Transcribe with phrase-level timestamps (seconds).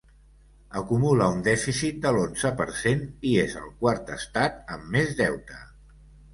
[0.79, 3.05] Acumula un dèficit de l’onze per cent,
[3.35, 5.65] i és el quart estat amb més deute.